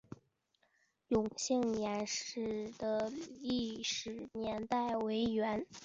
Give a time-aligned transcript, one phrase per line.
[1.09, 3.07] 永兴岩寺的
[3.39, 5.67] 历史年代为元。